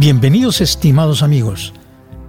Bienvenidos 0.00 0.62
estimados 0.62 1.22
amigos. 1.22 1.74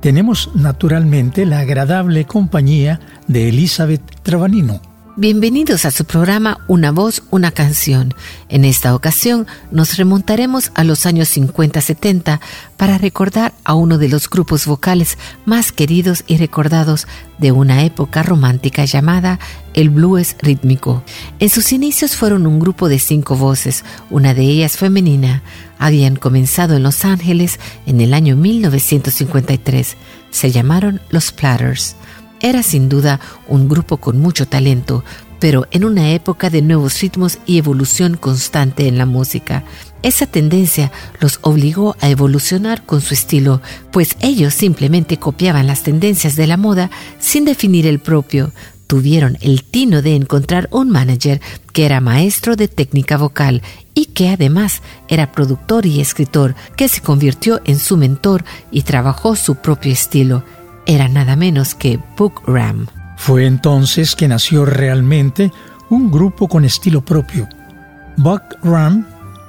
Tenemos 0.02 0.54
naturalmente 0.56 1.46
la 1.46 1.60
agradable 1.60 2.26
compañía 2.26 3.00
de 3.28 3.48
Elizabeth 3.48 4.02
Trabanino 4.24 4.82
Bienvenidos 5.18 5.84
a 5.84 5.92
su 5.92 6.06
programa 6.06 6.60
Una 6.70 6.94
voz, 6.94 7.22
una 7.32 7.52
canción. 7.52 8.14
En 8.48 8.64
esta 8.64 8.96
ocasión 8.96 9.46
nos 9.70 9.98
remontaremos 9.98 10.72
a 10.74 10.86
los 10.86 11.06
años 11.06 11.36
50-70 11.36 12.40
para 12.78 12.98
recordar 12.98 13.54
a 13.66 13.74
uno 13.74 13.98
de 13.98 14.08
los 14.08 14.30
grupos 14.30 14.66
vocales 14.66 15.18
más 15.44 15.74
queridos 15.74 16.24
y 16.28 16.38
recordados 16.38 17.08
de 17.40 17.52
una 17.52 17.84
época 17.84 18.24
romántica 18.24 18.86
llamada 18.86 19.38
el 19.74 19.90
blues 19.90 20.38
rítmico. 20.42 21.04
En 21.40 21.50
sus 21.50 21.74
inicios 21.74 22.16
fueron 22.16 22.48
un 22.48 22.60
grupo 22.60 22.88
de 22.88 22.98
cinco 22.98 23.36
voces, 23.36 23.84
una 24.10 24.34
de 24.34 24.44
ellas 24.44 24.78
femenina. 24.78 25.44
Habían 25.78 26.16
comenzado 26.16 26.78
en 26.78 26.84
Los 26.84 27.04
Ángeles 27.04 27.60
en 27.86 28.00
el 28.00 28.14
año 28.14 28.38
1953. 28.38 29.98
Se 30.32 30.52
llamaron 30.52 31.02
Los 31.10 31.34
Platters. 31.34 31.98
Era 32.42 32.64
sin 32.64 32.90
duda 32.90 33.20
un 33.48 33.70
grupo 33.70 33.98
con 33.98 34.20
mucho 34.20 34.48
talento, 34.48 35.04
pero 35.40 35.68
en 35.72 35.86
una 35.86 36.12
época 36.12 36.50
de 36.50 36.62
nuevos 36.62 37.00
ritmos 37.02 37.38
y 37.46 37.58
evolución 37.58 38.18
constante 38.18 38.88
en 38.88 38.98
la 38.98 39.06
música. 39.06 39.64
Esa 40.02 40.26
tendencia 40.26 40.92
los 41.20 41.40
obligó 41.42 41.96
a 42.00 42.10
evolucionar 42.10 42.84
con 42.86 43.02
su 43.02 43.14
estilo, 43.14 43.62
pues 43.92 44.16
ellos 44.20 44.56
simplemente 44.56 45.18
copiaban 45.18 45.68
las 45.68 45.84
tendencias 45.84 46.36
de 46.36 46.48
la 46.48 46.58
moda 46.58 46.90
sin 47.20 47.46
definir 47.46 47.86
el 47.86 48.00
propio. 48.00 48.52
Tuvieron 48.88 49.38
el 49.42 49.64
tino 49.64 50.02
de 50.02 50.16
encontrar 50.16 50.68
un 50.72 50.90
manager 50.90 51.40
que 51.74 51.86
era 51.86 52.02
maestro 52.02 52.56
de 52.56 52.68
técnica 52.68 53.18
vocal 53.18 53.62
y 53.94 54.08
que 54.08 54.30
además 54.30 54.82
era 55.08 55.32
productor 55.32 55.86
y 55.86 56.02
escritor, 56.02 56.56
que 56.76 56.88
se 56.88 57.02
convirtió 57.02 57.62
en 57.66 57.80
su 57.80 57.98
mentor 57.98 58.44
y 58.72 58.82
trabajó 58.82 59.36
su 59.36 59.56
propio 59.56 59.94
estilo 59.94 60.44
era 60.86 61.08
nada 61.08 61.36
menos 61.36 61.76
que 61.76 62.00
Book 62.18 62.42
Ram. 62.48 62.88
Fue 63.18 63.46
entonces 63.46 64.16
que 64.16 64.28
nació 64.28 64.66
realmente 64.66 65.52
un 65.90 66.10
grupo 66.10 66.48
con 66.48 66.66
estilo 66.66 67.02
propio. 67.02 67.48
Buck 68.18 68.58
Ram 68.64 69.06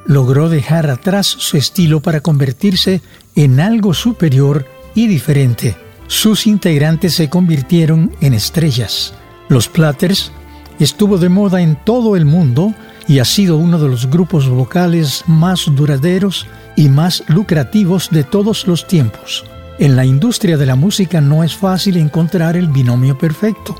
logró 0.06 0.48
dejar 0.48 0.90
atrás 0.90 1.26
su 1.26 1.56
estilo 1.56 2.00
para 2.00 2.20
convertirse 2.20 3.00
en 3.34 3.60
algo 3.60 3.94
superior 3.94 4.66
y 4.94 5.06
diferente. 5.06 5.76
Sus 6.06 6.46
integrantes 6.46 7.14
se 7.14 7.30
convirtieron 7.30 8.12
en 8.20 8.34
estrellas. 8.34 9.14
Los 9.48 9.68
Platters 9.68 10.32
estuvo 10.78 11.16
de 11.16 11.28
moda 11.28 11.62
en 11.62 11.76
todo 11.76 12.16
el 12.16 12.24
mundo 12.24 12.74
y 13.08 13.20
ha 13.20 13.24
sido 13.24 13.56
uno 13.56 13.78
de 13.78 13.88
los 13.88 14.10
grupos 14.10 14.48
vocales 14.48 15.24
más 15.26 15.64
duraderos 15.66 16.46
y 16.76 16.88
más 16.88 17.24
lucrativos 17.28 18.10
de 18.10 18.24
todos 18.24 18.66
los 18.66 18.86
tiempos. 18.86 19.44
En 19.82 19.96
la 19.96 20.04
industria 20.04 20.56
de 20.56 20.64
la 20.64 20.76
música 20.76 21.20
no 21.20 21.42
es 21.42 21.56
fácil 21.56 21.96
encontrar 21.96 22.56
el 22.56 22.68
binomio 22.68 23.18
perfecto. 23.18 23.74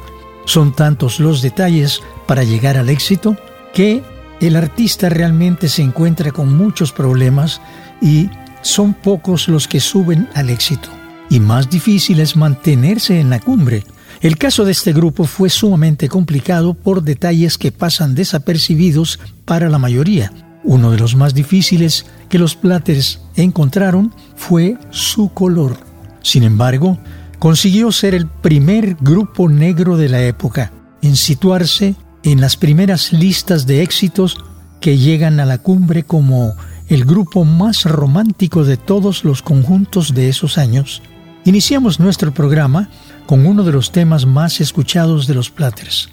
Son 0.46 0.74
tantos 0.74 1.20
los 1.20 1.42
detalles 1.42 2.00
para 2.26 2.42
llegar 2.42 2.76
al 2.76 2.88
éxito 2.88 3.36
que 3.72 4.02
el 4.40 4.56
artista 4.56 5.10
realmente 5.10 5.68
se 5.68 5.80
encuentra 5.80 6.32
con 6.32 6.56
muchos 6.56 6.90
problemas 6.90 7.60
y 8.00 8.28
son 8.62 8.94
pocos 8.94 9.46
los 9.46 9.68
que 9.68 9.78
suben 9.78 10.28
al 10.34 10.50
éxito. 10.50 10.88
Y 11.30 11.38
más 11.38 11.70
difícil 11.70 12.18
es 12.18 12.34
mantenerse 12.34 13.20
en 13.20 13.30
la 13.30 13.38
cumbre. 13.38 13.84
El 14.20 14.38
caso 14.38 14.64
de 14.64 14.72
este 14.72 14.92
grupo 14.92 15.22
fue 15.22 15.50
sumamente 15.50 16.08
complicado 16.08 16.74
por 16.74 17.04
detalles 17.04 17.58
que 17.58 17.70
pasan 17.70 18.16
desapercibidos 18.16 19.20
para 19.44 19.68
la 19.68 19.78
mayoría. 19.78 20.32
Uno 20.64 20.90
de 20.90 20.98
los 20.98 21.14
más 21.14 21.32
difíciles 21.32 22.06
que 22.28 22.40
los 22.40 22.56
Platters 22.56 23.20
encontraron 23.36 24.12
fue 24.34 24.76
su 24.90 25.32
color. 25.32 25.91
Sin 26.22 26.42
embargo, 26.42 26.98
consiguió 27.38 27.92
ser 27.92 28.14
el 28.14 28.26
primer 28.26 28.96
grupo 29.00 29.48
negro 29.48 29.96
de 29.96 30.08
la 30.08 30.22
época 30.22 30.72
en 31.02 31.16
situarse 31.16 31.96
en 32.22 32.40
las 32.40 32.56
primeras 32.56 33.12
listas 33.12 33.66
de 33.66 33.82
éxitos 33.82 34.36
que 34.80 34.98
llegan 34.98 35.40
a 35.40 35.46
la 35.46 35.58
cumbre 35.58 36.04
como 36.04 36.56
el 36.88 37.04
grupo 37.04 37.44
más 37.44 37.84
romántico 37.84 38.64
de 38.64 38.76
todos 38.76 39.24
los 39.24 39.42
conjuntos 39.42 40.14
de 40.14 40.28
esos 40.28 40.58
años. 40.58 41.02
Iniciamos 41.44 41.98
nuestro 41.98 42.32
programa 42.32 42.88
con 43.26 43.46
uno 43.46 43.64
de 43.64 43.72
los 43.72 43.90
temas 43.90 44.26
más 44.26 44.60
escuchados 44.60 45.26
de 45.26 45.34
los 45.34 45.50
Platters, 45.50 46.10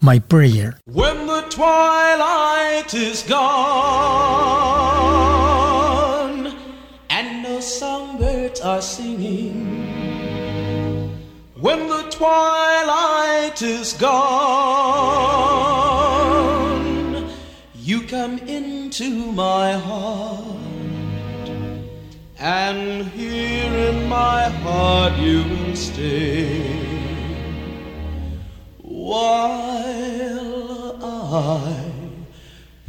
My 0.00 0.20
Prayer. 0.20 0.76
Are 8.70 8.80
singing. 8.80 9.54
When 11.58 11.88
the 11.88 12.02
twilight 12.18 13.60
is 13.62 13.94
gone, 13.94 14.20
you 17.74 18.02
come 18.06 18.38
into 18.38 19.32
my 19.32 19.72
heart, 19.72 21.48
and 22.38 23.08
here 23.08 23.74
in 23.90 24.08
my 24.08 24.42
heart 24.62 25.18
you 25.18 25.42
will 25.50 25.74
stay. 25.74 26.62
While 28.78 29.80
I 31.02 31.92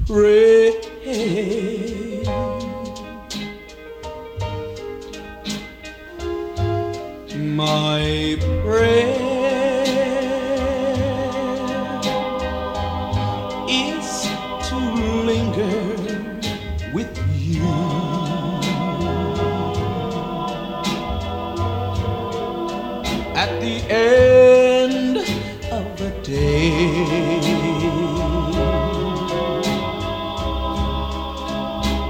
pray. 0.05 2.00
my 7.55 8.37
prayer 8.63 9.51
is 13.67 14.27
to 14.69 14.77
linger 15.29 15.79
with 16.93 17.13
you. 17.37 17.73
At 23.35 23.59
the 23.59 23.83
end 23.89 25.17
of 25.71 25.97
the 25.97 26.11
day, 26.23 26.81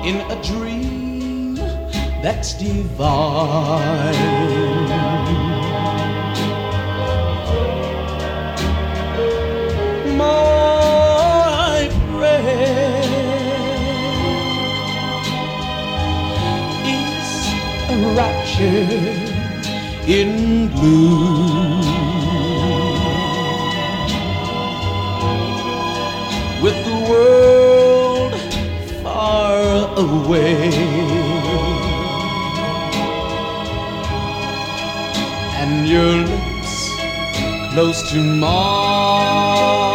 in 0.07 0.17
a 0.29 0.35
dream 0.43 1.55
that's 2.21 2.53
divine. 2.53 4.60
Rapture 18.61 19.41
in 20.07 20.67
blue. 20.69 21.81
With 26.61 26.77
the 26.85 27.09
world 27.09 28.33
far 29.03 29.89
away 29.97 30.71
and 35.59 35.87
your 35.87 36.17
lips 36.17 36.89
close 37.73 38.11
to 38.11 38.17
mine. 38.19 39.90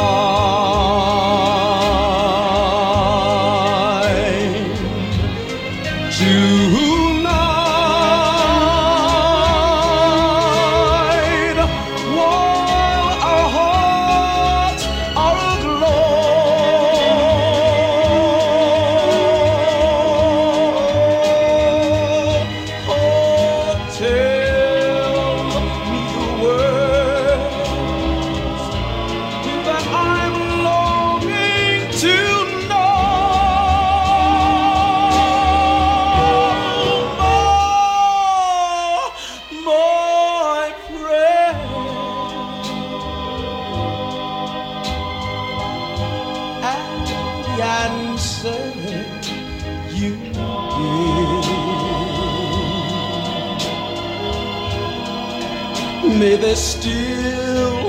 Still 57.16 57.88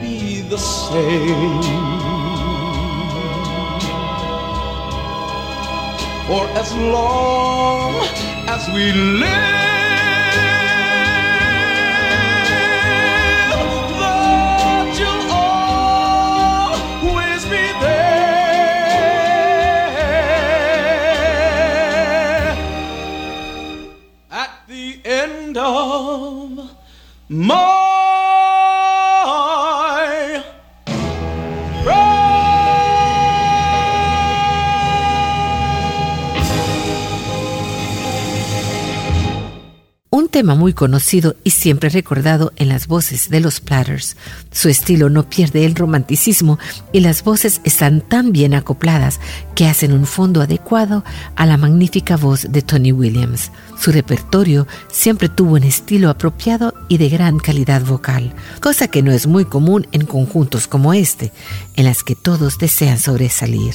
be 0.00 0.40
the 0.42 0.58
same. 0.58 1.62
For 6.26 6.44
as 6.62 6.74
long 6.74 7.94
as 8.48 8.68
we 8.74 8.92
live, 8.92 9.62
that 24.30 24.50
tema 40.32 40.54
muy 40.54 40.72
conocido 40.72 41.36
y 41.44 41.50
siempre 41.50 41.90
recordado 41.90 42.52
en 42.56 42.68
las 42.68 42.88
voces 42.88 43.28
de 43.28 43.38
los 43.38 43.60
Platters. 43.60 44.16
Su 44.50 44.70
estilo 44.70 45.10
no 45.10 45.28
pierde 45.28 45.66
el 45.66 45.74
romanticismo 45.74 46.58
y 46.90 47.00
las 47.00 47.22
voces 47.22 47.60
están 47.64 48.00
tan 48.00 48.32
bien 48.32 48.54
acopladas 48.54 49.20
que 49.54 49.66
hacen 49.66 49.92
un 49.92 50.06
fondo 50.06 50.40
adecuado 50.40 51.04
a 51.36 51.44
la 51.44 51.58
magnífica 51.58 52.16
voz 52.16 52.50
de 52.50 52.62
Tony 52.62 52.92
Williams. 52.92 53.52
Su 53.82 53.90
repertorio 53.90 54.68
siempre 54.92 55.28
tuvo 55.28 55.54
un 55.54 55.64
estilo 55.64 56.08
apropiado 56.08 56.72
y 56.86 56.98
de 56.98 57.08
gran 57.08 57.40
calidad 57.40 57.82
vocal, 57.82 58.32
cosa 58.60 58.86
que 58.86 59.02
no 59.02 59.10
es 59.10 59.26
muy 59.26 59.44
común 59.44 59.88
en 59.90 60.06
conjuntos 60.06 60.68
como 60.68 60.94
este, 60.94 61.32
en 61.74 61.86
las 61.86 62.04
que 62.04 62.14
todos 62.14 62.58
desean 62.58 63.00
sobresalir. 63.00 63.74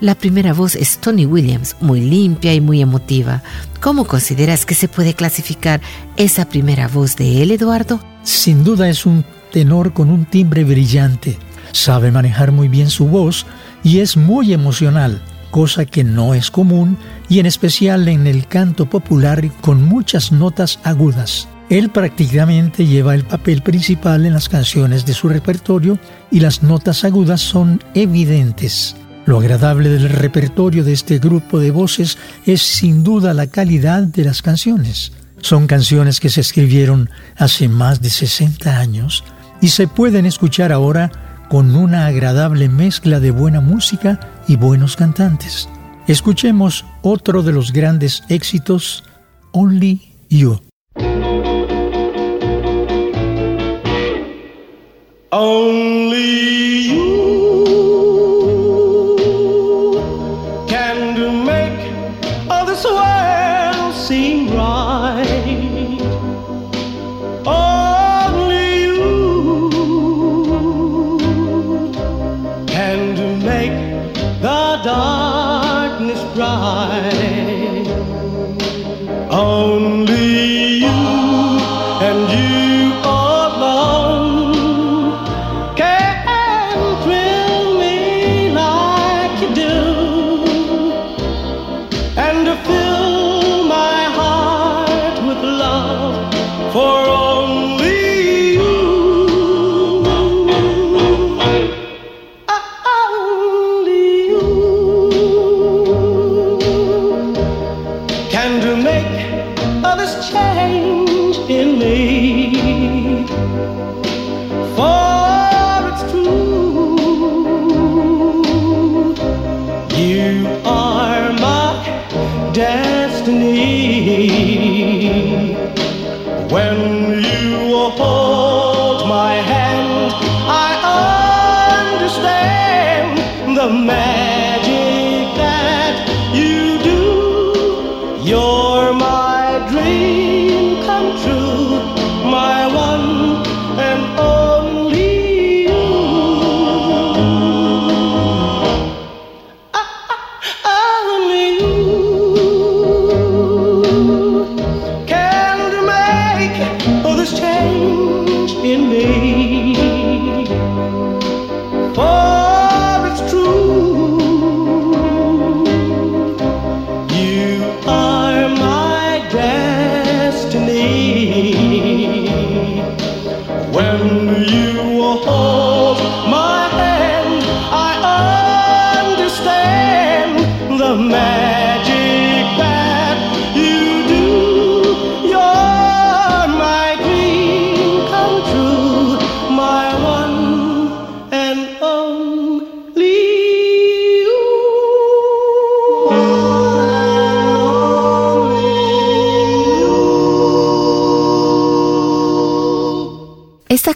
La 0.00 0.14
primera 0.14 0.52
voz 0.52 0.76
es 0.76 0.98
Tony 0.98 1.26
Williams, 1.26 1.74
muy 1.80 2.00
limpia 2.00 2.54
y 2.54 2.60
muy 2.60 2.80
emotiva. 2.80 3.42
¿Cómo 3.80 4.04
consideras 4.04 4.64
que 4.64 4.76
se 4.76 4.86
puede 4.86 5.14
clasificar 5.14 5.80
esa 6.16 6.48
primera 6.48 6.86
voz 6.86 7.16
de 7.16 7.42
él, 7.42 7.50
Eduardo? 7.50 7.98
Sin 8.22 8.62
duda 8.62 8.88
es 8.88 9.06
un 9.06 9.24
tenor 9.50 9.92
con 9.92 10.10
un 10.10 10.24
timbre 10.24 10.62
brillante. 10.62 11.36
Sabe 11.72 12.12
manejar 12.12 12.52
muy 12.52 12.68
bien 12.68 12.90
su 12.90 13.06
voz 13.06 13.44
y 13.82 13.98
es 13.98 14.16
muy 14.16 14.52
emocional, 14.52 15.20
cosa 15.50 15.84
que 15.84 16.04
no 16.04 16.34
es 16.34 16.50
común 16.50 16.96
y 17.28 17.38
en 17.38 17.46
especial 17.46 18.08
en 18.08 18.26
el 18.26 18.46
canto 18.46 18.88
popular 18.88 19.50
con 19.60 19.82
muchas 19.82 20.32
notas 20.32 20.78
agudas. 20.84 21.48
Él 21.68 21.90
prácticamente 21.90 22.86
lleva 22.86 23.14
el 23.14 23.24
papel 23.24 23.62
principal 23.62 24.24
en 24.24 24.32
las 24.32 24.48
canciones 24.48 25.04
de 25.04 25.12
su 25.12 25.28
repertorio 25.28 25.98
y 26.30 26.40
las 26.40 26.62
notas 26.62 27.04
agudas 27.04 27.42
son 27.42 27.82
evidentes. 27.94 28.96
Lo 29.26 29.38
agradable 29.38 29.90
del 29.90 30.08
repertorio 30.08 30.82
de 30.84 30.94
este 30.94 31.18
grupo 31.18 31.60
de 31.60 31.70
voces 31.70 32.16
es 32.46 32.62
sin 32.62 33.04
duda 33.04 33.34
la 33.34 33.48
calidad 33.48 34.02
de 34.02 34.24
las 34.24 34.40
canciones. 34.40 35.12
Son 35.42 35.66
canciones 35.66 36.20
que 36.20 36.30
se 36.30 36.40
escribieron 36.40 37.10
hace 37.36 37.68
más 37.68 38.00
de 38.00 38.08
60 38.08 38.78
años 38.78 39.22
y 39.60 39.68
se 39.68 39.86
pueden 39.86 40.24
escuchar 40.24 40.72
ahora 40.72 41.10
con 41.48 41.74
una 41.74 42.06
agradable 42.06 42.68
mezcla 42.68 43.20
de 43.20 43.30
buena 43.30 43.60
música 43.60 44.20
y 44.46 44.56
buenos 44.56 44.96
cantantes. 44.96 45.68
Escuchemos 46.06 46.84
otro 47.02 47.42
de 47.42 47.52
los 47.52 47.72
grandes 47.72 48.22
éxitos, 48.28 49.04
Only 49.52 50.14
You. 50.28 50.60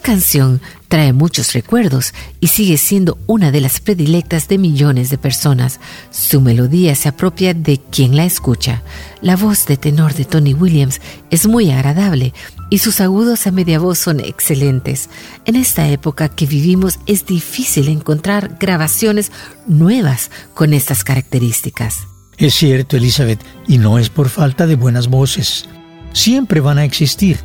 Canción 0.03 0.61
trae 0.89 1.13
muchos 1.13 1.53
recuerdos 1.53 2.13
y 2.39 2.49
sigue 2.49 2.77
siendo 2.77 3.17
una 3.25 3.49
de 3.49 3.61
las 3.61 3.79
predilectas 3.79 4.47
de 4.47 4.59
millones 4.59 5.09
de 5.09 5.17
personas. 5.17 5.79
Su 6.11 6.41
melodía 6.41 6.93
se 6.93 7.09
apropia 7.09 7.55
de 7.55 7.79
quien 7.79 8.15
la 8.15 8.25
escucha. 8.25 8.83
La 9.21 9.35
voz 9.35 9.65
de 9.65 9.77
tenor 9.77 10.13
de 10.13 10.25
Tony 10.25 10.53
Williams 10.53 11.01
es 11.31 11.47
muy 11.47 11.71
agradable 11.71 12.33
y 12.69 12.77
sus 12.77 13.01
agudos 13.01 13.47
a 13.47 13.51
media 13.51 13.79
voz 13.79 13.97
son 13.97 14.19
excelentes. 14.19 15.09
En 15.45 15.55
esta 15.55 15.87
época 15.87 16.29
que 16.29 16.45
vivimos 16.45 16.99
es 17.07 17.25
difícil 17.25 17.87
encontrar 17.87 18.57
grabaciones 18.59 19.31
nuevas 19.65 20.29
con 20.53 20.73
estas 20.73 21.03
características. 21.03 22.07
Es 22.37 22.53
cierto, 22.53 22.97
Elizabeth, 22.97 23.39
y 23.67 23.77
no 23.77 23.97
es 23.97 24.09
por 24.09 24.29
falta 24.29 24.67
de 24.67 24.75
buenas 24.75 25.07
voces. 25.07 25.65
Siempre 26.11 26.59
van 26.59 26.77
a 26.77 26.83
existir 26.83 27.39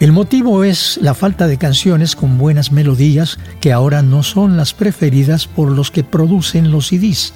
el 0.00 0.12
motivo 0.12 0.64
es 0.64 0.98
la 1.00 1.14
falta 1.14 1.46
de 1.46 1.56
canciones 1.56 2.16
con 2.16 2.36
buenas 2.36 2.72
melodías 2.72 3.38
que 3.60 3.72
ahora 3.72 4.02
no 4.02 4.22
son 4.22 4.56
las 4.56 4.74
preferidas 4.74 5.46
por 5.46 5.70
los 5.70 5.90
que 5.90 6.02
producen 6.02 6.70
los 6.72 6.88
CDs. 6.88 7.32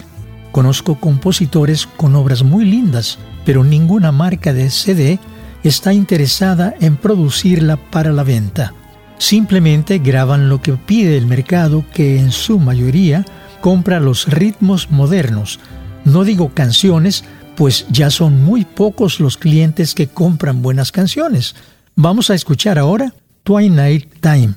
Conozco 0.51 0.99
compositores 0.99 1.87
con 1.87 2.17
obras 2.17 2.43
muy 2.43 2.65
lindas, 2.65 3.19
pero 3.45 3.63
ninguna 3.63 4.11
marca 4.13 4.53
de 4.53 4.71
CD 4.71 5.21
está 5.63 5.93
interesada 5.93 6.75
en 6.81 6.97
producirla 6.97 7.77
para 7.77 8.13
la 8.13 8.25
venta. 8.25 8.75
Simplemente 9.19 9.99
graban 9.99 10.49
lo 10.49 10.61
que 10.61 10.73
pide 10.73 11.17
el 11.17 11.27
mercado 11.27 11.85
que 11.93 12.19
en 12.19 12.33
su 12.33 12.59
mayoría 12.59 13.25
compra 13.61 14.01
los 14.01 14.27
ritmos 14.27 14.91
modernos. 14.91 15.61
No 16.05 16.25
digo 16.25 16.51
canciones, 16.55 17.25
pues 17.57 17.87
ya 17.91 18.11
son 18.11 18.45
muy 18.45 18.65
pocos 18.65 19.21
los 19.21 19.37
clientes 19.37 19.95
que 19.95 20.09
compran 20.09 20.63
buenas 20.63 20.93
canciones. 20.93 21.55
Vamos 22.01 22.31
a 22.31 22.35
escuchar 22.37 22.79
ahora 22.79 23.13
Twilight 23.43 24.21
Time. 24.21 24.55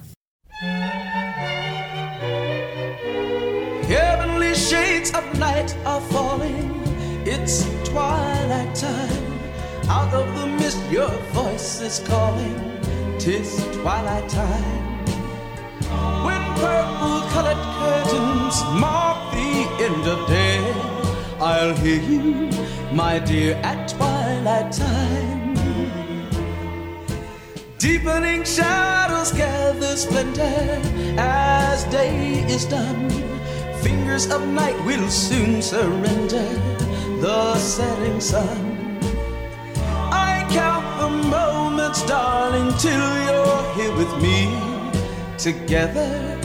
Heavenly 3.87 4.53
shades 4.53 5.11
of 5.15 5.23
night 5.39 5.75
are 5.83 6.01
falling. 6.11 6.69
It's 7.25 7.65
twilight 7.83 8.75
time. 8.75 9.25
Out 9.89 10.13
of 10.13 10.27
the 10.39 10.45
mist, 10.45 10.77
your 10.91 11.09
voice 11.33 11.81
is 11.81 11.99
calling. 12.07 12.77
Tis 13.17 13.65
twilight 13.81 14.29
time. 14.29 15.01
When 16.23 16.43
purple 16.61 17.21
colored 17.33 17.57
curtains 17.79 18.61
mark 18.79 19.33
the 19.33 19.65
end 19.83 20.05
of 20.05 20.27
day, 20.27 20.61
I'll 21.39 21.73
hear 21.73 22.03
you, 22.03 22.51
my 22.93 23.17
dear, 23.17 23.55
at 23.63 23.87
twilight 23.89 24.71
time. 24.71 25.50
Deepening 27.81 28.43
shadows 28.43 29.31
gather 29.31 29.95
splendor 29.95 30.79
as 31.17 31.83
day 31.85 32.45
is 32.47 32.65
done. 32.65 33.09
Fingers 33.81 34.29
of 34.29 34.47
night 34.47 34.77
will 34.85 35.09
soon 35.09 35.63
surrender 35.63 36.47
the 37.21 37.55
setting 37.55 38.21
sun. 38.21 38.99
I 40.13 40.45
count 40.51 40.85
the 40.99 41.09
moments, 41.27 42.05
darling, 42.05 42.71
till 42.77 43.07
you're 43.25 43.73
here 43.73 43.95
with 43.97 44.13
me. 44.21 44.45
Together 45.39 46.39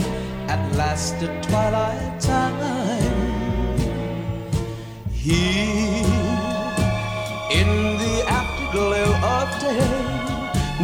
at 0.47 0.75
last 0.75 1.21
at 1.21 1.43
twilight 1.43 2.19
time. 2.19 2.57
Here 5.11 6.03
in 7.51 7.69
the 8.01 8.25
afterglow 8.27 9.13
of 9.37 9.61
day 9.61 10.17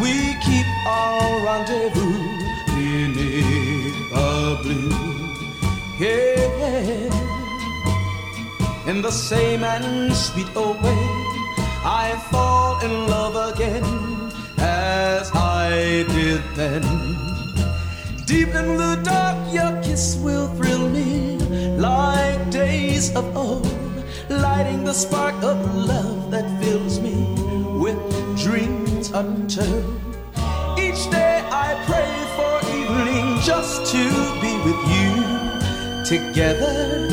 we 0.01 0.32
keep 0.45 0.67
our 0.85 1.45
rendezvous 1.45 2.17
beneath 2.75 3.95
a 4.13 4.59
blue. 4.61 5.13
Yeah. 5.99 6.53
In 8.87 9.01
the 9.01 9.11
same 9.11 9.63
and 9.63 10.13
sweet 10.13 10.53
old 10.55 10.81
way, 10.83 11.03
I 11.85 12.21
fall 12.31 12.79
in 12.83 13.07
love 13.07 13.35
again 13.53 13.83
as 14.59 15.31
I 15.33 16.03
did 16.09 16.43
then. 16.55 16.83
Deep 18.25 18.49
in 18.49 18.77
the 18.77 18.99
dark, 19.03 19.37
your 19.53 19.81
kiss 19.81 20.17
will 20.17 20.47
thrill 20.55 20.89
me 20.89 21.37
like 21.77 22.51
days 22.51 23.15
of 23.15 23.25
old, 23.35 23.67
lighting 24.29 24.83
the 24.83 24.93
spark 24.93 25.35
of 25.43 25.57
love 25.75 26.31
that 26.31 26.47
fills 26.61 26.99
me 26.99 27.15
with 27.79 27.99
dreams 28.37 29.11
untold. 29.11 30.02
I 31.73 31.75
pray 31.89 32.13
for 32.37 32.55
evening 32.69 33.41
just 33.41 33.91
to 33.93 34.03
be 34.43 34.53
with 34.65 34.81
you. 34.93 35.09
Together 36.05 37.09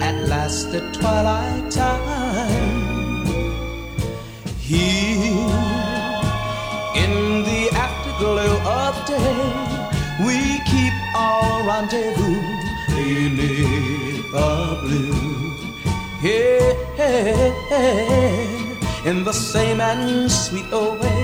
at 0.00 0.28
last 0.28 0.68
at 0.68 0.94
twilight 0.94 1.68
time. 1.72 3.26
Here 4.60 5.50
in 7.02 7.42
the 7.42 7.62
afterglow 7.74 8.54
of 8.78 8.94
day, 9.04 9.34
we 10.24 10.62
keep 10.70 10.94
our 11.16 11.66
rendezvous 11.66 12.38
beneath 12.94 14.30
the 14.30 14.78
blue. 14.82 15.14
Hey, 16.20 16.76
hey, 16.94 17.52
hey, 17.68 19.10
in 19.10 19.24
the 19.24 19.32
same 19.32 19.80
and 19.80 20.30
sweet 20.30 20.72
old 20.72 21.00
way. 21.00 21.23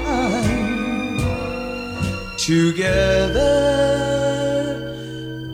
together 2.47 3.37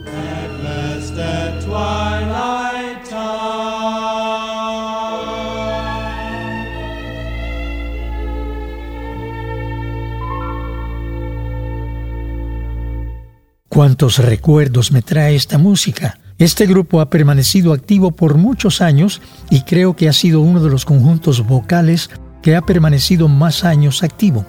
at 0.06 0.52
last 0.64 1.18
at 1.20 1.62
twilight 1.66 3.04
Cuántos 13.68 14.18
recuerdos 14.20 14.92
me 14.92 15.02
trae 15.04 15.36
esta 15.36 15.58
música. 15.58 16.20
Este 16.40 16.66
grupo 16.66 17.02
ha 17.02 17.10
permanecido 17.10 17.74
activo 17.74 18.12
por 18.12 18.36
muchos 18.36 18.82
años 18.82 19.22
y 19.50 19.62
creo 19.62 19.96
que 19.96 20.08
ha 20.08 20.14
sido 20.14 20.40
uno 20.40 20.64
de 20.64 20.70
los 20.70 20.86
conjuntos 20.86 21.46
vocales 21.46 22.10
que 22.42 22.56
ha 22.56 22.62
permanecido 22.62 23.28
más 23.28 23.64
años 23.66 24.04
activo. 24.04 24.46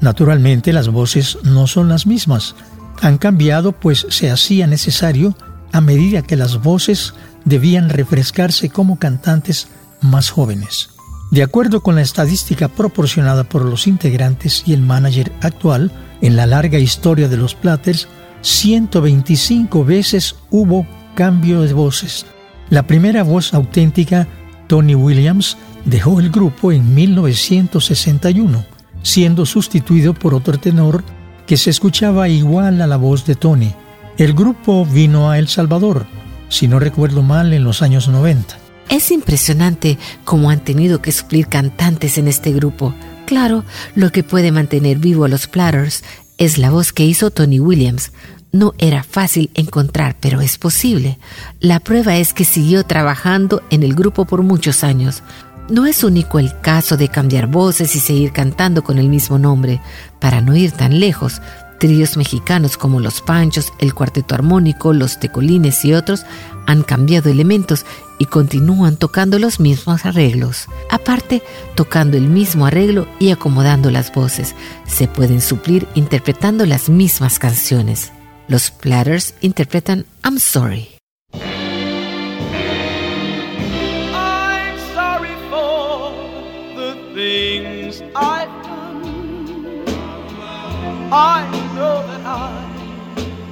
Naturalmente 0.00 0.72
las 0.72 0.88
voces 0.88 1.38
no 1.42 1.66
son 1.66 1.88
las 1.88 2.06
mismas. 2.06 2.54
Han 3.00 3.18
cambiado 3.18 3.72
pues 3.72 4.06
se 4.10 4.30
hacía 4.30 4.66
necesario 4.66 5.36
a 5.72 5.80
medida 5.80 6.22
que 6.22 6.36
las 6.36 6.62
voces 6.62 7.14
debían 7.44 7.88
refrescarse 7.88 8.70
como 8.70 8.98
cantantes 8.98 9.68
más 10.00 10.30
jóvenes. 10.30 10.90
De 11.30 11.42
acuerdo 11.42 11.82
con 11.82 11.96
la 11.96 12.02
estadística 12.02 12.68
proporcionada 12.68 13.44
por 13.44 13.64
los 13.64 13.86
integrantes 13.86 14.62
y 14.66 14.74
el 14.74 14.80
manager 14.80 15.32
actual, 15.40 15.90
en 16.22 16.36
la 16.36 16.46
larga 16.46 16.78
historia 16.78 17.28
de 17.28 17.36
los 17.36 17.54
Platters, 17.54 18.08
125 18.42 19.84
veces 19.84 20.36
hubo 20.50 20.86
cambio 21.14 21.62
de 21.62 21.72
voces. 21.72 22.26
La 22.70 22.86
primera 22.86 23.22
voz 23.22 23.54
auténtica, 23.54 24.28
Tony 24.68 24.94
Williams, 24.94 25.56
dejó 25.84 26.20
el 26.20 26.30
grupo 26.30 26.70
en 26.70 26.94
1961 26.94 28.75
siendo 29.06 29.46
sustituido 29.46 30.14
por 30.14 30.34
otro 30.34 30.58
tenor 30.58 31.04
que 31.46 31.56
se 31.56 31.70
escuchaba 31.70 32.28
igual 32.28 32.82
a 32.82 32.88
la 32.88 32.96
voz 32.96 33.24
de 33.24 33.36
Tony. 33.36 33.72
El 34.18 34.34
grupo 34.34 34.84
vino 34.84 35.30
a 35.30 35.38
El 35.38 35.46
Salvador, 35.46 36.06
si 36.48 36.66
no 36.66 36.80
recuerdo 36.80 37.22
mal, 37.22 37.52
en 37.52 37.62
los 37.62 37.82
años 37.82 38.08
90. 38.08 38.58
Es 38.88 39.12
impresionante 39.12 39.96
cómo 40.24 40.50
han 40.50 40.58
tenido 40.58 41.02
que 41.02 41.12
suplir 41.12 41.46
cantantes 41.46 42.18
en 42.18 42.26
este 42.26 42.50
grupo. 42.50 42.94
Claro, 43.26 43.64
lo 43.94 44.10
que 44.10 44.24
puede 44.24 44.50
mantener 44.50 44.98
vivo 44.98 45.24
a 45.24 45.28
los 45.28 45.46
Platters 45.46 46.02
es 46.36 46.58
la 46.58 46.70
voz 46.70 46.92
que 46.92 47.04
hizo 47.04 47.30
Tony 47.30 47.60
Williams. 47.60 48.10
No 48.50 48.74
era 48.78 49.04
fácil 49.04 49.50
encontrar, 49.54 50.16
pero 50.18 50.40
es 50.40 50.58
posible. 50.58 51.18
La 51.60 51.78
prueba 51.78 52.16
es 52.16 52.32
que 52.32 52.44
siguió 52.44 52.82
trabajando 52.82 53.62
en 53.70 53.84
el 53.84 53.94
grupo 53.94 54.24
por 54.24 54.42
muchos 54.42 54.82
años. 54.82 55.22
No 55.68 55.86
es 55.86 56.04
único 56.04 56.38
el 56.38 56.58
caso 56.60 56.96
de 56.96 57.08
cambiar 57.08 57.48
voces 57.48 57.96
y 57.96 58.00
seguir 58.00 58.32
cantando 58.32 58.84
con 58.84 58.98
el 58.98 59.08
mismo 59.08 59.38
nombre. 59.38 59.80
Para 60.20 60.40
no 60.40 60.54
ir 60.54 60.72
tan 60.72 61.00
lejos, 61.00 61.40
Tríos 61.78 62.16
mexicanos 62.16 62.78
como 62.78 63.00
Los 63.00 63.20
Panchos, 63.20 63.72
el 63.78 63.92
Cuarteto 63.92 64.34
Armónico, 64.34 64.94
Los 64.94 65.20
Tecolines 65.20 65.84
y 65.84 65.92
otros 65.92 66.24
han 66.66 66.82
cambiado 66.82 67.30
elementos 67.30 67.84
y 68.18 68.24
continúan 68.26 68.96
tocando 68.96 69.38
los 69.38 69.60
mismos 69.60 70.06
arreglos. 70.06 70.68
Aparte, 70.90 71.42
tocando 71.74 72.16
el 72.16 72.28
mismo 72.28 72.64
arreglo 72.64 73.06
y 73.18 73.30
acomodando 73.30 73.90
las 73.90 74.12
voces, 74.12 74.54
se 74.86 75.06
pueden 75.06 75.42
suplir 75.42 75.86
interpretando 75.94 76.64
las 76.64 76.88
mismas 76.88 77.38
canciones. 77.38 78.10
Los 78.48 78.70
Platters 78.70 79.34
interpretan 79.42 80.06
I'm 80.24 80.38
Sorry. 80.38 80.95
I 91.12 91.48
know 91.76 92.02
that 92.08 92.26
I'm 92.26 92.74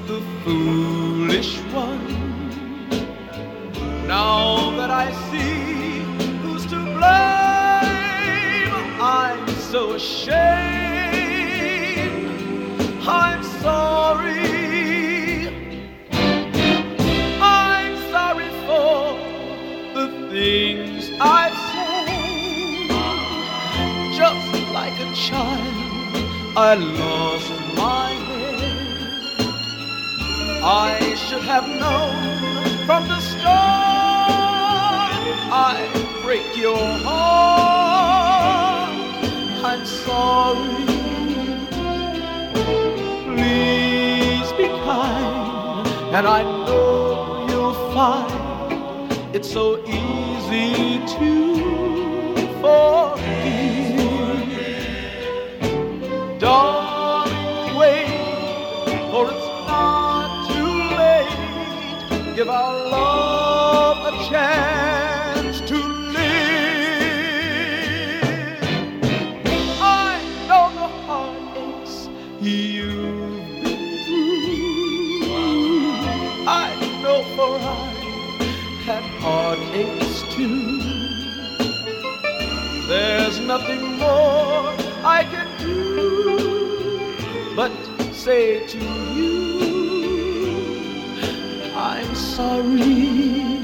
the 0.09 0.21
foolish 0.43 1.59
one. 1.73 2.05
Now 4.09 4.71
that 4.77 4.91
I 4.91 5.13
see 5.31 6.03
who's 6.43 6.67
to 6.67 6.77
blame, 6.77 8.75
I'm 9.01 9.49
so 9.71 9.93
ashamed. 9.93 10.35
I'm 13.07 13.43
sorry. 13.63 14.44
I 26.57 26.75
lost 26.75 27.51
my 27.77 28.13
head. 28.13 28.95
I 30.63 31.17
should 31.17 31.43
have 31.43 31.67
known 31.67 32.87
from 32.87 33.09
the 33.09 33.19
start 33.19 33.51
I'd 35.51 36.23
break 36.23 36.57
your 36.57 36.79
heart. 36.79 38.89
I'm 39.65 39.85
sorry. 39.85 40.87
Please 43.35 44.53
be 44.53 44.69
kind, 44.87 45.89
and 46.15 46.29
I 46.29 46.45
know 46.45 47.47
you'll 47.49 47.75
find 47.93 49.11
it's 49.35 49.51
so 49.51 49.81
easy 49.87 51.05
to 51.19 51.57
forgive. 52.63 53.34
Darling, 56.45 57.77
wait, 57.79 58.09
for 59.11 59.25
it's 59.33 59.49
not 59.67 60.29
too 60.53 60.75
late. 61.01 61.39
Give 62.37 62.51
our 62.51 62.75
love 62.91 63.99
a 64.13 64.15
chance 64.29 65.57
to 65.63 65.77
live. 65.77 66.23
I 69.81 70.21
know 70.49 70.67
the 70.81 70.89
heartaches 71.07 72.11
you've 72.43 73.65
been 73.65 74.05
through. 74.05 75.25
I 76.47 76.69
know 77.03 77.19
for 77.37 77.53
I 77.59 77.69
had 78.85 79.05
heartaches 79.25 80.17
too. 80.35 80.61
There's 82.87 83.41
nothing 83.41 83.83
more 83.99 84.74
but 87.57 87.73
say 88.13 88.67
to 88.67 88.79
you, 88.79 89.35
I'm 91.77 92.15
sorry. 92.15 93.61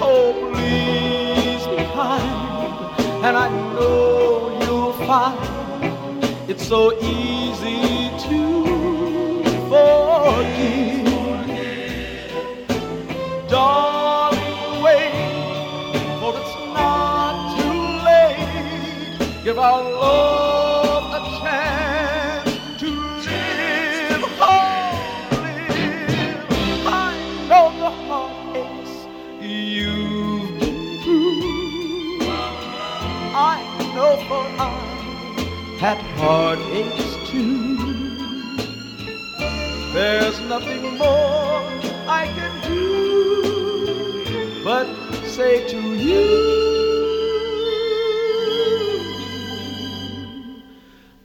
Oh, 0.00 0.32
please 0.52 1.66
be 1.66 1.76
kind, 1.94 3.24
and 3.24 3.36
I 3.36 3.48
know 3.74 4.60
you'll 4.64 4.92
find 5.06 5.38
it's 6.50 6.66
so 6.66 6.92
easy 7.00 8.10
to 8.28 8.40
forgive. 9.68 11.02
Late. 18.04 19.44
Give 19.44 19.58
our 19.58 19.91
had 36.22 36.58
heartaches 36.58 37.16
too. 37.28 37.76
There's 39.92 40.40
nothing 40.40 40.96
more 40.96 41.62
I 42.08 42.26
can 42.34 42.52
do 42.68 44.62
but 44.64 44.86
say 45.24 45.66
to 45.68 45.80
you, 45.96 46.52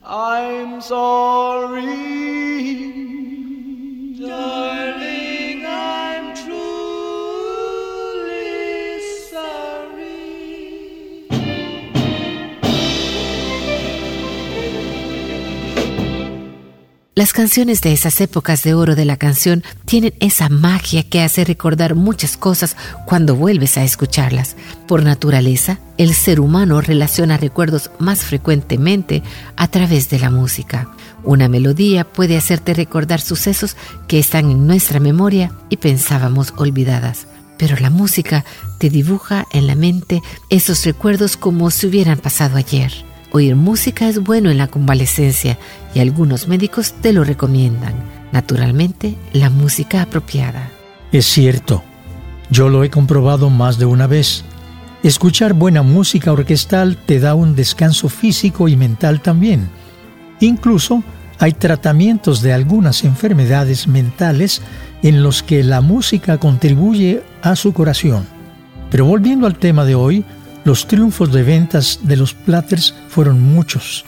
I'm 0.04 0.80
sorry. 0.80 1.86
Darling, 4.18 4.67
Las 17.18 17.32
canciones 17.32 17.80
de 17.80 17.92
esas 17.92 18.20
épocas 18.20 18.62
de 18.62 18.74
oro 18.74 18.94
de 18.94 19.04
la 19.04 19.16
canción 19.16 19.64
tienen 19.86 20.14
esa 20.20 20.48
magia 20.48 21.02
que 21.02 21.20
hace 21.20 21.44
recordar 21.44 21.96
muchas 21.96 22.36
cosas 22.36 22.76
cuando 23.06 23.34
vuelves 23.34 23.76
a 23.76 23.82
escucharlas. 23.82 24.54
Por 24.86 25.02
naturaleza, 25.02 25.80
el 25.96 26.14
ser 26.14 26.38
humano 26.38 26.80
relaciona 26.80 27.36
recuerdos 27.36 27.90
más 27.98 28.20
frecuentemente 28.20 29.24
a 29.56 29.66
través 29.66 30.08
de 30.10 30.20
la 30.20 30.30
música. 30.30 30.92
Una 31.24 31.48
melodía 31.48 32.04
puede 32.04 32.36
hacerte 32.36 32.72
recordar 32.72 33.20
sucesos 33.20 33.76
que 34.06 34.20
están 34.20 34.48
en 34.48 34.68
nuestra 34.68 35.00
memoria 35.00 35.50
y 35.70 35.78
pensábamos 35.78 36.54
olvidadas. 36.56 37.26
Pero 37.58 37.74
la 37.80 37.90
música 37.90 38.44
te 38.78 38.90
dibuja 38.90 39.44
en 39.52 39.66
la 39.66 39.74
mente 39.74 40.22
esos 40.50 40.84
recuerdos 40.84 41.36
como 41.36 41.72
si 41.72 41.88
hubieran 41.88 42.18
pasado 42.18 42.56
ayer. 42.56 43.07
Oír 43.30 43.56
música 43.56 44.08
es 44.08 44.20
bueno 44.20 44.50
en 44.50 44.58
la 44.58 44.68
convalecencia 44.68 45.58
y 45.94 46.00
algunos 46.00 46.48
médicos 46.48 46.94
te 47.00 47.12
lo 47.12 47.24
recomiendan. 47.24 47.94
Naturalmente, 48.32 49.16
la 49.32 49.50
música 49.50 50.02
apropiada. 50.02 50.70
Es 51.12 51.26
cierto, 51.26 51.82
yo 52.50 52.68
lo 52.68 52.84
he 52.84 52.90
comprobado 52.90 53.50
más 53.50 53.78
de 53.78 53.84
una 53.84 54.06
vez. 54.06 54.44
Escuchar 55.02 55.52
buena 55.52 55.82
música 55.82 56.32
orquestal 56.32 56.96
te 56.96 57.20
da 57.20 57.34
un 57.34 57.54
descanso 57.54 58.08
físico 58.08 58.68
y 58.68 58.76
mental 58.76 59.20
también. 59.20 59.68
Incluso 60.40 61.02
hay 61.38 61.52
tratamientos 61.52 62.42
de 62.42 62.52
algunas 62.52 63.04
enfermedades 63.04 63.86
mentales 63.86 64.62
en 65.02 65.22
los 65.22 65.42
que 65.42 65.62
la 65.62 65.80
música 65.80 66.38
contribuye 66.38 67.22
a 67.42 67.54
su 67.56 67.72
curación. 67.72 68.26
Pero 68.90 69.04
volviendo 69.04 69.46
al 69.46 69.58
tema 69.58 69.84
de 69.84 69.94
hoy, 69.94 70.24
los 70.68 70.86
triunfos 70.86 71.32
de 71.32 71.42
ventas 71.44 72.00
de 72.02 72.14
los 72.14 72.34
Platters 72.34 72.94
fueron 73.08 73.40
muchos. 73.40 74.04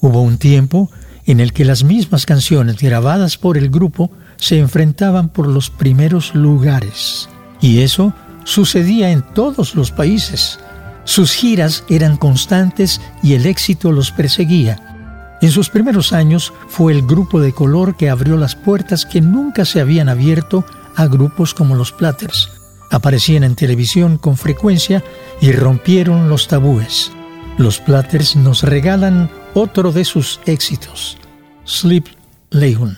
Hubo 0.00 0.20
un 0.20 0.36
tiempo 0.36 0.90
en 1.24 1.40
el 1.40 1.54
que 1.54 1.64
las 1.64 1.84
mismas 1.84 2.26
canciones 2.26 2.76
grabadas 2.76 3.38
por 3.38 3.56
el 3.56 3.70
grupo 3.70 4.10
se 4.36 4.58
enfrentaban 4.58 5.30
por 5.30 5.46
los 5.46 5.70
primeros 5.70 6.34
lugares. 6.34 7.30
Y 7.62 7.80
eso 7.80 8.12
sucedía 8.44 9.10
en 9.10 9.22
todos 9.32 9.74
los 9.74 9.90
países. 9.90 10.60
Sus 11.04 11.32
giras 11.32 11.82
eran 11.88 12.18
constantes 12.18 13.00
y 13.22 13.32
el 13.32 13.46
éxito 13.46 13.90
los 13.90 14.12
perseguía. 14.12 15.38
En 15.40 15.50
sus 15.50 15.70
primeros 15.70 16.12
años 16.12 16.52
fue 16.68 16.92
el 16.92 17.06
grupo 17.06 17.40
de 17.40 17.54
color 17.54 17.96
que 17.96 18.10
abrió 18.10 18.36
las 18.36 18.54
puertas 18.54 19.06
que 19.06 19.22
nunca 19.22 19.64
se 19.64 19.80
habían 19.80 20.10
abierto 20.10 20.66
a 20.94 21.06
grupos 21.06 21.54
como 21.54 21.74
los 21.74 21.90
Platters. 21.90 22.50
Aparecían 22.90 23.44
en 23.44 23.56
televisión 23.56 24.18
con 24.18 24.36
frecuencia 24.36 25.02
y 25.40 25.52
rompieron 25.52 26.28
los 26.28 26.48
tabúes. 26.48 27.12
Los 27.58 27.78
Platters 27.80 28.36
nos 28.36 28.62
regalan 28.62 29.30
otro 29.54 29.92
de 29.92 30.04
sus 30.04 30.40
éxitos, 30.46 31.18
Sleep 31.64 32.06
moon, 32.52 32.96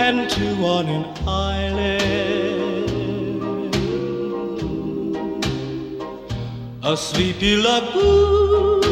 and 0.00 0.32
on 0.62 0.86
an 0.86 1.04
island. 1.28 2.39
A 6.90 6.96
sleepy 6.96 7.54
lagoon 7.54 8.82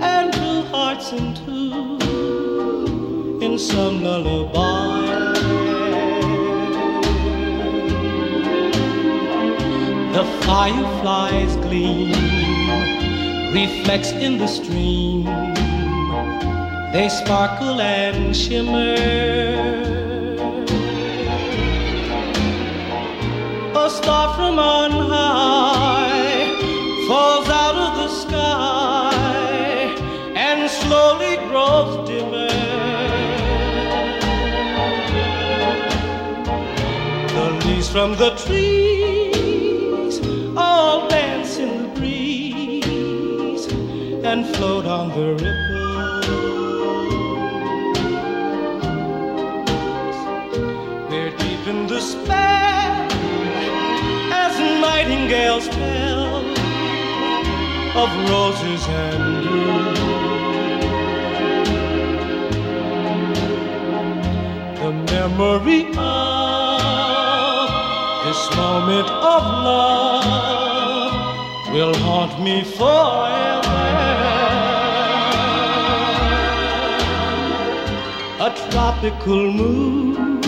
and 0.00 0.32
two 0.32 0.62
hearts 0.72 1.12
in 1.12 1.34
two 1.34 1.98
in 3.44 3.58
some 3.58 4.02
lullaby. 4.02 5.02
The 10.16 10.24
fireflies 10.46 11.56
gleam, 11.56 12.12
reflects 13.52 14.12
in 14.12 14.38
the 14.38 14.46
stream. 14.46 15.24
They 16.94 17.10
sparkle 17.10 17.82
and 17.82 18.34
shimmer. 18.34 18.94
A 23.76 23.90
star 23.90 24.34
from 24.36 24.58
on 24.58 24.90
high 25.10 25.51
from 37.92 38.16
the 38.16 38.30
trees 38.46 40.18
all 40.56 41.06
dance 41.10 41.58
in 41.58 41.82
the 41.82 41.88
breeze 42.00 43.66
and 44.24 44.46
float 44.56 44.86
on 44.86 45.10
the 45.10 45.34
ripples. 45.42 46.26
They're 51.10 51.36
deep 51.36 51.66
in 51.66 51.86
despair 51.86 53.06
as 54.42 54.58
nightingales 54.80 55.68
tell 55.68 56.36
of 58.02 58.10
roses 58.30 58.88
and 58.88 59.22
dew. 59.44 59.82
The 64.80 64.92
memory 65.12 65.82
of 65.98 66.21
this 68.32 68.56
moment 68.56 69.08
of 69.34 69.42
love 69.68 71.14
will 71.74 71.94
haunt 72.04 72.34
me 72.42 72.64
forever. 72.64 73.80
A 78.46 78.50
tropical 78.70 79.52
moon, 79.60 80.40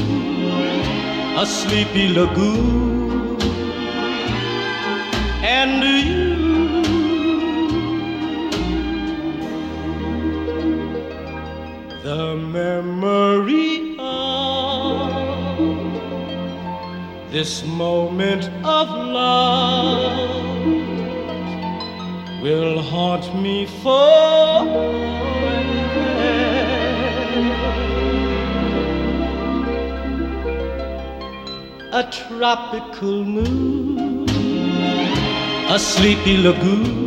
a 1.43 1.45
sleepy 1.45 2.09
lagoon, 2.09 3.04
this 17.35 17.65
moment 17.65 18.45
of 18.65 18.89
love 18.89 20.31
will 22.41 22.81
haunt 22.81 23.27
me 23.43 23.67
forever. 23.83 24.85
A 32.01 32.05
tropical 32.13 33.25
moon, 33.25 34.29
a 35.69 35.77
sleepy 35.77 36.37
lagoon, 36.37 37.04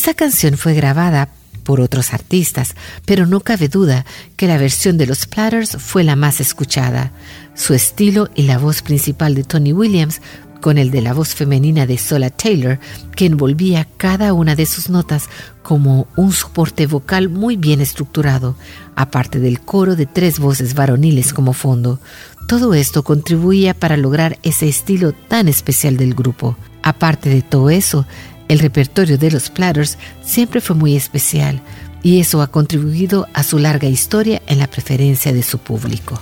Esta 0.00 0.14
canción 0.14 0.56
fue 0.56 0.72
grabada 0.72 1.28
por 1.62 1.82
otros 1.82 2.14
artistas, 2.14 2.74
pero 3.04 3.26
no 3.26 3.40
cabe 3.40 3.68
duda 3.68 4.06
que 4.38 4.46
la 4.46 4.56
versión 4.56 4.96
de 4.96 5.04
los 5.04 5.26
Platters 5.26 5.76
fue 5.78 6.04
la 6.04 6.16
más 6.16 6.40
escuchada. 6.40 7.12
Su 7.54 7.74
estilo 7.74 8.30
y 8.34 8.44
la 8.44 8.56
voz 8.56 8.80
principal 8.80 9.34
de 9.34 9.44
Tony 9.44 9.74
Williams, 9.74 10.22
con 10.62 10.78
el 10.78 10.90
de 10.90 11.02
la 11.02 11.12
voz 11.12 11.34
femenina 11.34 11.84
de 11.84 11.98
Sola 11.98 12.30
Taylor, 12.30 12.78
que 13.14 13.26
envolvía 13.26 13.86
cada 13.98 14.32
una 14.32 14.56
de 14.56 14.64
sus 14.64 14.88
notas 14.88 15.28
como 15.62 16.06
un 16.16 16.32
soporte 16.32 16.86
vocal 16.86 17.28
muy 17.28 17.58
bien 17.58 17.82
estructurado, 17.82 18.56
aparte 18.96 19.38
del 19.38 19.60
coro 19.60 19.96
de 19.96 20.06
tres 20.06 20.38
voces 20.38 20.72
varoniles 20.72 21.34
como 21.34 21.52
fondo. 21.52 22.00
Todo 22.48 22.72
esto 22.72 23.02
contribuía 23.02 23.74
para 23.74 23.98
lograr 23.98 24.38
ese 24.44 24.66
estilo 24.66 25.12
tan 25.12 25.46
especial 25.46 25.98
del 25.98 26.14
grupo. 26.14 26.56
Aparte 26.82 27.28
de 27.28 27.42
todo 27.42 27.68
eso, 27.68 28.06
el 28.50 28.58
repertorio 28.58 29.16
de 29.16 29.30
los 29.30 29.48
Platters 29.48 29.96
siempre 30.24 30.60
fue 30.60 30.74
muy 30.74 30.96
especial 30.96 31.62
y 32.02 32.18
eso 32.18 32.42
ha 32.42 32.48
contribuido 32.48 33.28
a 33.32 33.44
su 33.44 33.60
larga 33.60 33.86
historia 33.86 34.42
en 34.48 34.58
la 34.58 34.66
preferencia 34.66 35.32
de 35.32 35.44
su 35.44 35.58
público. 35.58 36.20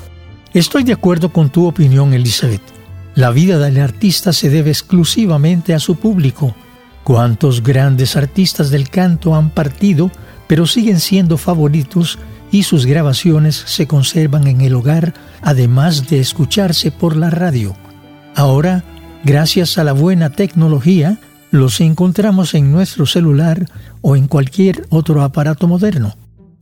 Estoy 0.53 0.85
de 0.85 0.93
acuerdo 0.93 1.33
con 1.33 1.49
tu 1.49 1.67
opinión, 1.67 2.13
Elizabeth. 2.13 2.61
La 3.15 3.31
vida 3.31 3.59
del 3.59 3.81
artista 3.81 4.35
se 4.35 4.51
debe 4.51 4.69
exclusivamente 4.69 5.73
a 5.73 5.79
su 5.79 5.97
público. 5.97 6.55
¿Cuántos 7.03 7.63
grandes 7.63 8.15
artistas 8.15 8.69
del 8.69 8.91
canto 8.91 9.35
han 9.35 9.49
partido, 9.49 10.11
pero 10.49 10.67
siguen 10.67 11.01
siendo 11.01 11.39
favoritos 11.39 12.19
y 12.53 12.65
sus 12.65 12.85
grabaciones 12.85 13.57
se 13.57 13.87
conservan 13.87 14.47
en 14.49 14.61
el 14.61 14.75
hogar, 14.75 15.15
además 15.41 16.11
de 16.11 16.21
escucharse 16.21 16.91
por 16.91 17.17
la 17.17 17.31
radio? 17.31 17.75
Ahora, 18.37 18.85
gracias 19.25 19.79
a 19.79 19.85
la 19.85 19.95
buena 19.95 20.29
tecnología, 20.29 21.19
los 21.51 21.81
encontramos 21.81 22.55
en 22.55 22.73
nuestro 22.73 23.07
celular 23.07 23.67
o 24.01 24.17
en 24.17 24.29
cualquier 24.29 24.87
otro 24.91 25.23
aparato 25.23 25.67
moderno. 25.67 26.15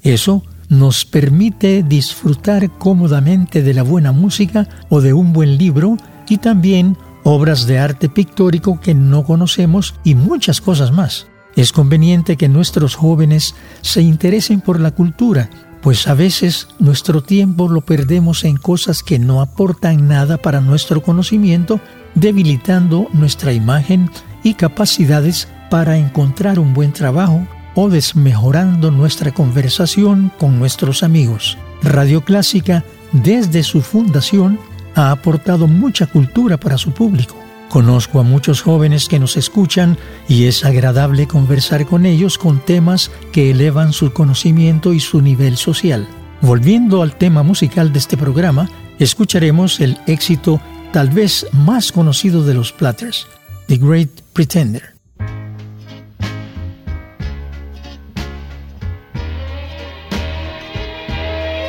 Eso 0.03 0.43
nos 0.69 1.05
permite 1.05 1.83
disfrutar 1.83 2.71
cómodamente 2.79 3.63
de 3.63 3.75
la 3.75 3.83
buena 3.83 4.13
música 4.13 4.69
o 4.89 5.01
de 5.01 5.13
un 5.13 5.33
buen 5.33 5.59
libro 5.59 5.97
y 6.29 6.39
también 6.39 6.97
obras 7.25 7.67
de 7.67 7.79
arte 7.79 8.09
pictórico 8.09 8.81
que 8.81 8.95
no 8.95 9.25
conocemos 9.25 9.95
y 10.05 10.15
muchas 10.15 10.61
cosas 10.61 10.93
más. 10.93 11.27
Es 11.57 11.73
conveniente 11.73 12.37
que 12.37 12.49
nuestros 12.49 12.95
jóvenes 12.95 13.55
se 13.81 14.03
interesen 14.03 14.61
por 14.61 14.79
la 14.79 14.91
cultura, 14.91 15.49
pues 15.81 16.07
a 16.07 16.15
veces 16.15 16.69
nuestro 16.79 17.23
tiempo 17.23 17.69
lo 17.69 17.81
perdemos 17.81 18.45
en 18.45 18.57
cosas 18.57 19.03
que 19.03 19.19
no 19.19 19.41
aportan 19.41 20.07
nada 20.09 20.37
para 20.37 20.61
nuestro 20.61 21.03
conocimiento, 21.03 21.81
debilitando 22.15 23.09
nuestra 23.13 23.53
imagen 23.53 24.11
y 24.47 24.55
capacidades 24.55 25.49
para 25.71 25.99
encontrar 25.99 26.61
un 26.61 26.73
buen 26.73 26.93
trabajo 26.93 27.45
o 27.75 27.89
desmejorando 27.91 28.93
nuestra 28.93 29.33
conversación 29.33 30.31
con 30.39 30.61
nuestros 30.61 31.03
amigos. 31.03 31.59
Radio 31.83 32.25
Clásica, 32.25 32.85
desde 33.11 33.65
su 33.65 33.83
fundación, 33.83 34.61
ha 34.95 35.11
aportado 35.11 35.67
mucha 35.67 36.07
cultura 36.07 36.59
para 36.59 36.79
su 36.79 36.93
público. 36.93 37.35
Conozco 37.69 38.21
a 38.21 38.23
muchos 38.23 38.63
jóvenes 38.63 39.09
que 39.09 39.19
nos 39.19 39.37
escuchan 39.37 39.99
y 40.29 40.45
es 40.45 40.65
agradable 40.65 41.27
conversar 41.27 41.85
con 41.85 42.07
ellos 42.07 42.39
con 42.39 42.61
temas 42.61 43.11
que 43.33 43.51
elevan 43.51 43.93
su 43.93 44.13
conocimiento 44.13 44.93
y 44.93 45.01
su 45.01 45.23
nivel 45.23 45.57
social. 45.57 46.07
Volviendo 46.41 47.03
al 47.03 47.17
tema 47.17 47.43
musical 47.43 47.93
de 47.93 47.99
este 47.99 48.17
programa, 48.17 48.71
escucharemos 49.01 49.81
el 49.81 49.99
éxito 50.07 50.61
tal 50.93 51.11
vez 51.11 51.49
más 51.51 51.91
conocido 51.91 52.45
de 52.45 52.55
los 52.55 52.71
Platters, 52.71 53.27
The 53.67 53.79
Great 53.79 54.26
Pretender. 54.37 54.93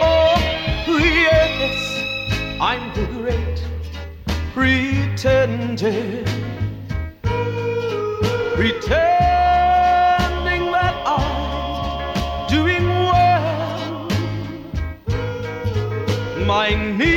Oh, 0.01 0.36
yes, 0.86 1.80
I'm 2.60 2.84
the 2.93 3.06
great 3.15 3.63
pretender. 4.53 6.25
Pretending 8.58 8.93
that 10.73 10.95
I'm 11.08 12.47
doing 12.49 12.86
well. 12.89 14.10
My 16.45 16.75
need 16.97 17.16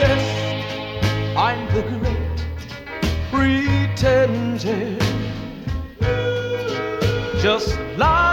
Yes, 0.00 0.24
I'm 1.36 1.66
the 1.74 1.82
great 1.82 2.38
pretender. 3.30 4.98
Just 7.40 7.78
laughing 7.96 8.27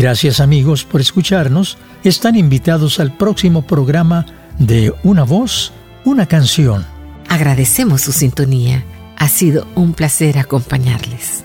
Gracias 0.00 0.40
amigos 0.40 0.86
por 0.86 1.02
escucharnos. 1.02 1.76
Están 2.04 2.34
invitados 2.34 3.00
al 3.00 3.14
próximo 3.14 3.66
programa 3.66 4.24
de 4.58 4.94
Una 5.02 5.24
voz, 5.24 5.74
una 6.06 6.24
canción. 6.24 6.86
Agradecemos 7.28 8.00
su 8.00 8.12
sintonía. 8.12 8.82
Ha 9.18 9.28
sido 9.28 9.66
un 9.74 9.92
placer 9.92 10.38
acompañarles. 10.38 11.44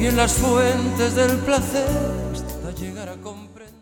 Bebí 0.00 0.08
en 0.08 0.16
las 0.16 0.32
fuentes 0.32 1.14
del 1.14 1.36
placer 1.40 1.86
hasta 2.32 2.70
llegar 2.72 3.08
a 3.10 3.16
comprender. 3.16 3.74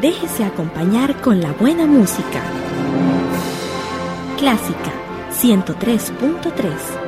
Déjese 0.00 0.44
acompañar 0.44 1.20
con 1.20 1.40
la 1.40 1.52
buena 1.52 1.84
música. 1.84 2.42
Clásica 4.38 4.92
103.3 5.32 7.07